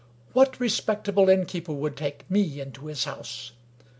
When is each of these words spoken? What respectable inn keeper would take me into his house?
What 0.33 0.59
respectable 0.59 1.29
inn 1.29 1.45
keeper 1.45 1.73
would 1.73 1.95
take 1.95 2.25
me 2.27 2.59
into 2.59 2.87
his 2.87 3.03
house? 3.03 3.51